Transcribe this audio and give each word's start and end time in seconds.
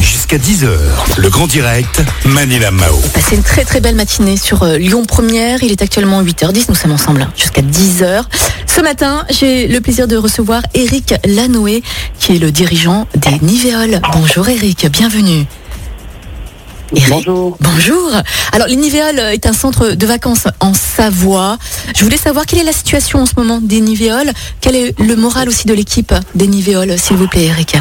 Jusqu'à 0.00 0.38
10h, 0.38 0.68
le 1.18 1.28
grand 1.28 1.46
direct, 1.46 2.02
Manila 2.24 2.70
Mao. 2.70 2.96
Passez 3.12 3.36
une 3.36 3.42
très 3.42 3.64
très 3.64 3.80
belle 3.80 3.96
matinée 3.96 4.38
sur 4.38 4.62
euh, 4.62 4.78
Lyon 4.78 5.04
Première. 5.04 5.62
Il 5.62 5.70
est 5.70 5.82
actuellement 5.82 6.22
8h10, 6.22 6.66
nous 6.70 6.74
sommes 6.74 6.92
ensemble 6.92 7.22
hein, 7.22 7.32
jusqu'à 7.36 7.60
10h. 7.60 8.22
Ce 8.66 8.80
matin, 8.80 9.24
j'ai 9.28 9.68
le 9.68 9.80
plaisir 9.82 10.08
de 10.08 10.16
recevoir 10.16 10.62
Eric 10.72 11.14
Lanoé, 11.26 11.82
qui 12.18 12.34
est 12.34 12.38
le 12.38 12.50
dirigeant 12.50 13.06
des 13.14 13.38
Nivéoles. 13.42 14.00
Bonjour 14.14 14.48
Eric, 14.48 14.86
bienvenue. 14.90 15.44
Eric, 16.96 17.10
Bonjour. 17.10 17.58
Bonjour. 17.60 18.10
Alors, 18.52 18.68
les 18.68 18.76
Nivéoles 18.76 19.18
est 19.18 19.44
un 19.44 19.52
centre 19.52 19.90
de 19.90 20.06
vacances 20.06 20.48
en 20.60 20.72
Savoie. 20.72 21.58
Je 21.94 22.02
voulais 22.04 22.16
savoir 22.16 22.46
quelle 22.46 22.60
est 22.60 22.64
la 22.64 22.72
situation 22.72 23.20
en 23.20 23.26
ce 23.26 23.34
moment 23.36 23.60
des 23.60 23.82
Nivéoles. 23.82 24.32
Quel 24.62 24.76
est 24.76 24.98
le 24.98 25.14
moral 25.14 25.48
aussi 25.48 25.66
de 25.66 25.74
l'équipe 25.74 26.14
des 26.34 26.46
Nivéoles, 26.46 26.98
s'il 26.98 27.16
vous 27.16 27.28
plaît, 27.28 27.44
Eric 27.44 27.76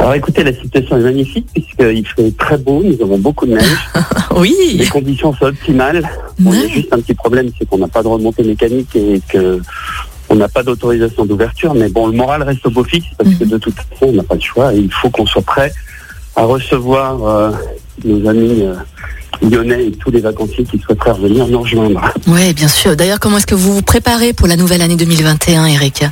Alors 0.00 0.14
écoutez, 0.14 0.42
la 0.42 0.52
situation 0.54 0.96
est 0.96 1.00
magnifique 1.02 1.46
puisqu'il 1.52 2.06
fait 2.06 2.34
très 2.38 2.56
beau, 2.56 2.82
nous 2.82 2.96
avons 3.02 3.18
beaucoup 3.18 3.44
de 3.46 3.52
neige, 3.52 3.78
Oui. 4.36 4.54
les 4.78 4.86
conditions 4.86 5.34
sont 5.34 5.44
optimales. 5.46 6.08
On 6.44 6.52
a 6.52 6.66
juste 6.68 6.88
un 6.92 7.00
petit 7.00 7.14
problème, 7.14 7.50
c'est 7.58 7.68
qu'on 7.68 7.78
n'a 7.78 7.88
pas 7.88 8.02
de 8.02 8.08
remontée 8.08 8.42
mécanique 8.42 8.96
et 8.96 9.20
que 9.28 9.60
on 10.30 10.36
n'a 10.36 10.48
pas 10.48 10.62
d'autorisation 10.62 11.26
d'ouverture. 11.26 11.74
Mais 11.74 11.88
bon, 11.90 12.06
le 12.06 12.14
moral 12.14 12.42
reste 12.44 12.64
au 12.66 12.70
beau 12.70 12.84
fixe 12.84 13.08
parce 13.18 13.34
que 13.34 13.44
Mhm. 13.44 13.50
de 13.50 13.58
toute 13.58 13.74
façon, 13.74 14.06
on 14.06 14.12
n'a 14.12 14.22
pas 14.22 14.36
le 14.36 14.40
choix 14.40 14.72
et 14.72 14.78
il 14.78 14.90
faut 14.92 15.10
qu'on 15.10 15.26
soit 15.26 15.42
prêt 15.42 15.72
à 16.36 16.44
recevoir 16.44 17.22
euh, 17.24 17.50
nos 18.04 18.26
amis 18.30 18.62
euh, 18.62 18.74
lyonnais 19.42 19.86
et 19.86 19.92
tous 19.92 20.10
les 20.10 20.20
vacanciers 20.20 20.64
qui 20.64 20.78
souhaiteraient 20.78 21.10
revenir 21.12 21.46
nous 21.48 21.60
rejoindre. 21.60 22.00
Oui, 22.26 22.54
bien 22.54 22.68
sûr. 22.68 22.96
D'ailleurs, 22.96 23.20
comment 23.20 23.36
est-ce 23.36 23.46
que 23.46 23.54
vous 23.56 23.74
vous 23.74 23.82
préparez 23.82 24.32
pour 24.32 24.46
la 24.46 24.56
nouvelle 24.56 24.80
année 24.82 24.96
2021, 24.96 25.66
Eric? 25.66 26.04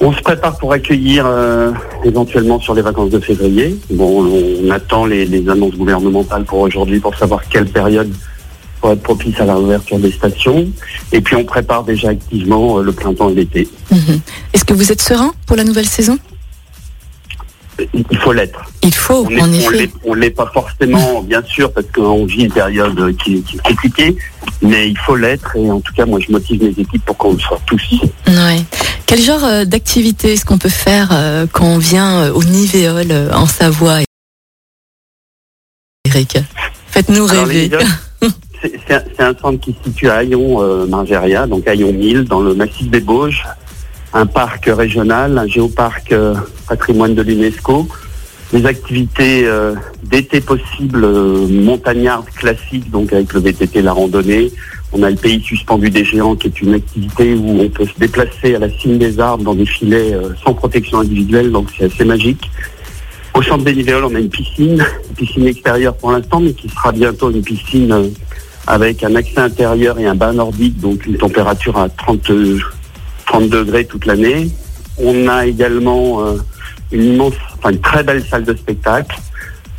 On 0.00 0.12
se 0.12 0.20
prépare 0.22 0.56
pour 0.58 0.72
accueillir 0.72 1.24
euh, 1.26 1.72
éventuellement 2.04 2.60
sur 2.60 2.72
les 2.74 2.82
vacances 2.82 3.10
de 3.10 3.18
février. 3.18 3.76
Bon, 3.90 4.24
on 4.24 4.70
attend 4.70 5.06
les, 5.06 5.24
les 5.26 5.48
annonces 5.48 5.74
gouvernementales 5.74 6.44
pour 6.44 6.60
aujourd'hui 6.60 7.00
pour 7.00 7.16
savoir 7.16 7.40
quelle 7.48 7.66
période 7.66 8.12
pourrait 8.80 8.92
être 8.94 9.02
propice 9.02 9.40
à 9.40 9.44
la 9.44 9.56
réouverture 9.56 9.98
des 9.98 10.12
stations. 10.12 10.68
Et 11.10 11.20
puis 11.20 11.34
on 11.34 11.44
prépare 11.44 11.82
déjà 11.82 12.10
activement 12.10 12.78
euh, 12.78 12.82
le 12.82 12.92
printemps 12.92 13.28
et 13.30 13.34
l'été. 13.34 13.68
Mhm. 13.90 14.20
Est-ce 14.54 14.64
que 14.64 14.72
vous 14.74 14.92
êtes 14.92 15.02
serein 15.02 15.32
pour 15.46 15.56
la 15.56 15.64
nouvelle 15.64 15.86
saison? 15.86 16.16
Il 17.94 18.18
faut 18.18 18.32
l'être. 18.32 18.60
Il 18.82 18.94
faut, 18.94 19.24
On 19.26 19.30
est- 19.30 19.40
en 19.40 19.48
on 19.48 19.52
effet. 19.52 19.90
l'est- 20.16 20.30
pas 20.30 20.50
forcément, 20.52 21.22
bien 21.22 21.42
sûr, 21.46 21.72
parce 21.72 21.86
qu'on 21.94 22.24
vit 22.26 22.44
une 22.44 22.52
période 22.52 23.16
qui, 23.22 23.40
qui 23.42 23.56
est 23.56 23.60
compliquée, 23.62 24.16
mais 24.62 24.88
il 24.88 24.98
faut 24.98 25.14
l'être. 25.14 25.54
Et 25.56 25.70
en 25.70 25.80
tout 25.80 25.92
cas, 25.94 26.04
moi, 26.04 26.18
je 26.20 26.30
motive 26.32 26.60
mes 26.62 26.70
équipes 26.70 27.04
pour 27.04 27.16
qu'on 27.16 27.32
le 27.34 27.38
soit 27.38 27.60
tous. 27.66 28.00
Ouais. 28.26 28.64
Quel 29.08 29.22
genre 29.22 29.42
euh, 29.42 29.64
d'activité 29.64 30.34
est-ce 30.34 30.44
qu'on 30.44 30.58
peut 30.58 30.68
faire 30.68 31.08
euh, 31.12 31.46
quand 31.50 31.64
on 31.64 31.78
vient 31.78 32.24
euh, 32.24 32.32
au 32.34 32.44
Nivéol 32.44 33.06
euh, 33.10 33.32
en 33.32 33.46
Savoie? 33.46 34.00
Eric 36.04 36.36
Faites-nous 36.88 37.24
rêver. 37.24 37.70
C'est 38.86 39.20
un, 39.20 39.34
centre 39.34 39.60
qui 39.60 39.72
se 39.72 39.88
situe 39.88 40.10
à 40.10 40.22
Hayon, 40.22 40.60
euh, 40.60 40.86
Margeria, 40.86 41.46
donc 41.46 41.66
Hayon 41.66 41.90
1000, 41.90 42.24
dans 42.24 42.40
le 42.40 42.52
massif 42.54 42.90
des 42.90 43.00
Bauges, 43.00 43.44
un 44.12 44.26
parc 44.26 44.66
régional, 44.66 45.38
un 45.38 45.46
géoparc 45.46 46.12
euh, 46.12 46.34
patrimoine 46.68 47.14
de 47.14 47.22
l'UNESCO, 47.22 47.88
des 48.52 48.64
activités 48.64 49.42
euh, 49.46 49.74
d'été 50.04 50.40
possibles, 50.40 51.04
euh, 51.04 51.46
montagnardes 51.48 52.30
classiques, 52.30 52.90
donc 52.90 53.12
avec 53.12 53.32
le 53.32 53.40
VTT, 53.40 53.82
la 53.82 53.92
randonnée. 53.92 54.50
On 54.92 55.02
a 55.02 55.10
le 55.10 55.16
pays 55.16 55.40
suspendu 55.42 55.90
des 55.90 56.04
géants, 56.04 56.34
qui 56.34 56.46
est 56.46 56.60
une 56.62 56.72
activité 56.72 57.34
où 57.34 57.60
on 57.60 57.68
peut 57.68 57.84
se 57.84 57.98
déplacer 57.98 58.54
à 58.54 58.58
la 58.58 58.70
cime 58.70 58.96
des 58.96 59.20
arbres 59.20 59.44
dans 59.44 59.54
des 59.54 59.66
filets 59.66 60.14
euh, 60.14 60.30
sans 60.42 60.54
protection 60.54 61.00
individuelle, 61.00 61.52
donc 61.52 61.68
c'est 61.76 61.84
assez 61.84 62.04
magique. 62.04 62.50
Au 63.34 63.42
centre 63.42 63.64
des 63.64 63.74
Nivéoles, 63.74 64.04
on 64.04 64.14
a 64.14 64.18
une 64.18 64.30
piscine, 64.30 64.84
une 65.10 65.14
piscine 65.14 65.46
extérieure 65.46 65.94
pour 65.94 66.12
l'instant, 66.12 66.40
mais 66.40 66.54
qui 66.54 66.70
sera 66.70 66.92
bientôt 66.92 67.30
une 67.30 67.42
piscine 67.42 67.92
euh, 67.92 68.08
avec 68.66 69.04
un 69.04 69.14
accès 69.14 69.38
intérieur 69.38 69.98
et 69.98 70.06
un 70.06 70.14
bain 70.14 70.32
nordique, 70.32 70.80
donc 70.80 71.04
une 71.04 71.18
température 71.18 71.76
à 71.76 71.90
30, 71.90 72.30
euh, 72.30 72.58
30 73.26 73.50
degrés 73.50 73.84
toute 73.84 74.06
l'année. 74.06 74.48
On 74.96 75.28
a 75.28 75.46
également 75.46 76.22
une 76.90 77.04
immense, 77.14 77.34
enfin 77.58 77.70
une 77.70 77.80
très 77.80 78.02
belle 78.02 78.24
salle 78.24 78.44
de 78.44 78.54
spectacle 78.54 79.18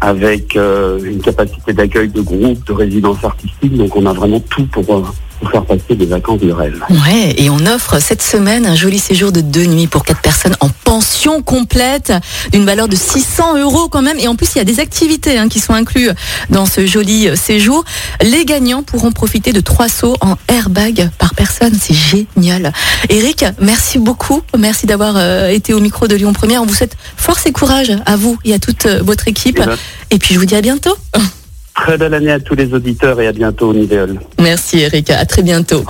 avec 0.00 0.56
euh, 0.56 0.98
une 1.04 1.20
capacité 1.20 1.72
d'accueil 1.72 2.08
de 2.08 2.20
groupes, 2.20 2.66
de 2.66 2.72
résidences 2.72 3.22
artistiques. 3.24 3.76
Donc 3.76 3.94
on 3.96 4.06
a 4.06 4.12
vraiment 4.12 4.40
tout 4.40 4.66
pour, 4.66 4.96
euh, 4.96 5.04
pour 5.42 5.50
faire 5.50 5.64
passer 5.64 5.94
des 5.96 6.06
vacances 6.06 6.40
de 6.40 6.52
rêve. 6.52 6.80
Ouais, 6.88 7.34
et 7.36 7.50
on 7.50 7.58
offre 7.66 8.00
cette 8.00 8.22
semaine 8.22 8.64
un 8.64 8.76
joli 8.76 8.98
séjour 8.98 9.32
de 9.32 9.40
deux 9.40 9.66
nuits 9.66 9.88
pour 9.88 10.04
quatre 10.04 10.20
personnes 10.20 10.56
en 10.60 10.68
pension 10.84 11.42
complète 11.42 12.12
d'une 12.52 12.64
valeur 12.64 12.88
de 12.88 12.96
600 12.96 13.58
euros 13.58 13.88
quand 13.88 14.02
même. 14.02 14.18
Et 14.18 14.28
en 14.28 14.36
plus, 14.36 14.54
il 14.54 14.58
y 14.58 14.60
a 14.60 14.64
des 14.64 14.78
activités 14.80 15.38
hein, 15.38 15.48
qui 15.48 15.58
sont 15.58 15.74
incluses 15.74 16.14
dans 16.50 16.66
ce 16.66 16.86
joli 16.86 17.28
euh, 17.28 17.36
séjour. 17.36 17.84
Les 18.22 18.44
gagnants 18.44 18.82
pourront 18.82 19.10
profiter 19.10 19.52
de 19.52 19.60
trois 19.60 19.88
sauts 19.88 20.16
en 20.20 20.36
airbag 20.48 21.10
par 21.18 21.34
personne. 21.34 21.74
C'est 21.80 21.94
génial. 21.94 22.72
Eric, 23.08 23.44
merci 23.60 23.98
beaucoup. 23.98 24.42
Merci 24.56 24.86
d'avoir 24.86 25.14
euh, 25.16 25.48
été 25.48 25.74
au 25.74 25.80
micro 25.80 26.06
de 26.06 26.14
Lyon 26.14 26.32
Première. 26.32 26.62
On 26.62 26.66
vous 26.66 26.74
souhaite 26.74 26.96
force 27.16 27.46
et 27.46 27.52
courage 27.52 27.92
à 28.06 28.16
vous 28.16 28.38
et 28.44 28.54
à 28.54 28.58
toute 28.58 28.86
euh, 28.86 29.02
votre 29.02 29.28
équipe. 29.28 29.58
Eh 29.60 29.66
ben, 29.66 29.76
Et 30.10 30.18
puis, 30.18 30.34
je 30.34 30.38
vous 30.38 30.46
dis 30.46 30.54
à 30.54 30.60
bientôt. 30.60 30.96
Très 31.82 31.98
belle 31.98 32.14
année 32.14 32.30
à 32.30 32.38
tous 32.38 32.54
les 32.54 32.72
auditeurs 32.72 33.20
et 33.20 33.26
à 33.26 33.32
bientôt 33.32 33.70
au 33.70 33.74
Nivéol. 33.74 34.20
Merci 34.40 34.80
Eric. 34.80 35.10
À 35.10 35.24
très 35.24 35.42
bientôt. 35.42 35.84